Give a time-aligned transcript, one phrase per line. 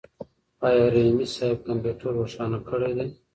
[0.67, 3.07] آیا رحیمي صیب کمپیوټر روښانه کړی دی؟